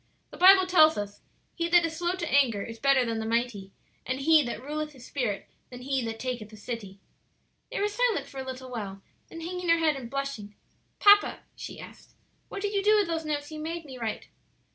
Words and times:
"The 0.31 0.37
Bible 0.37 0.65
tells 0.65 0.97
us, 0.97 1.21
'He 1.53 1.67
that 1.69 1.85
is 1.85 1.95
slow 1.95 2.13
to 2.13 2.27
anger 2.31 2.63
is 2.63 2.79
better 2.79 3.05
than 3.05 3.19
the 3.19 3.25
mighty; 3.27 3.71
and 4.03 4.19
he 4.19 4.41
that 4.41 4.59
ruleth 4.59 4.93
his 4.93 5.05
spirit 5.05 5.47
than 5.69 5.83
he 5.83 6.03
that 6.05 6.17
taketh 6.19 6.51
a 6.51 6.57
city.'" 6.57 6.99
They 7.71 7.79
were 7.79 7.87
silent 7.87 8.25
for 8.25 8.39
a 8.39 8.43
little 8.43 8.71
while, 8.71 9.03
then 9.27 9.41
hanging 9.41 9.69
her 9.69 9.77
head 9.77 9.95
and 9.95 10.09
blushing, 10.09 10.55
"Papa," 10.97 11.41
she 11.55 11.79
asked, 11.79 12.15
"what 12.49 12.63
did 12.63 12.73
you 12.73 12.81
do 12.81 12.97
with 12.97 13.05
those 13.07 13.25
notes 13.25 13.51
you 13.51 13.59
made 13.59 13.85
me 13.85 13.99
write?" 13.99 14.29